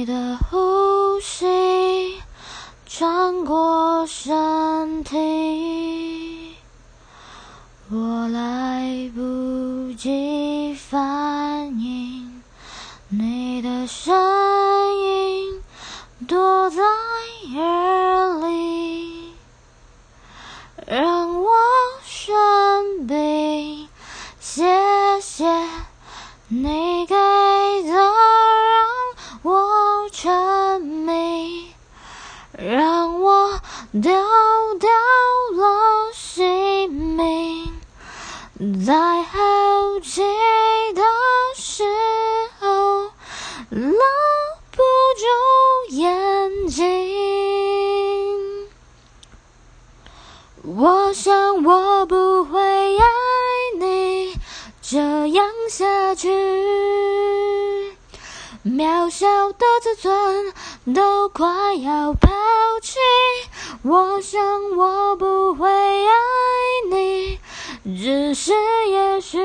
[0.00, 2.16] 你的呼吸
[2.86, 6.54] 穿过身体，
[7.90, 12.42] 我来不及反应，
[13.10, 14.16] 你的声
[14.96, 15.62] 音
[16.26, 16.82] 躲在
[17.58, 19.34] 耳里，
[20.86, 21.50] 让我
[22.06, 23.86] 生病。
[24.40, 24.64] 谢
[25.20, 25.44] 谢
[26.48, 26.89] 你
[30.22, 31.72] 沉迷，
[32.58, 33.58] 让我
[33.90, 34.90] 丢掉
[35.54, 37.72] 了性命，
[38.84, 39.38] 在好
[40.02, 40.20] 奇
[40.92, 41.02] 的
[41.56, 41.84] 时
[42.60, 43.04] 候
[43.70, 43.96] 搂
[44.70, 44.82] 不
[45.16, 46.84] 住眼睛。
[50.62, 52.60] 我想我不会
[52.98, 53.04] 爱
[53.78, 54.34] 你
[54.82, 54.98] 这
[55.28, 56.28] 样下去，
[58.64, 60.52] 渺小的自尊
[60.94, 62.28] 都快要抛
[62.82, 62.98] 弃。
[63.82, 66.12] 我想我不会爱
[66.90, 67.38] 你，
[67.96, 68.52] 只是
[68.88, 69.38] 也许。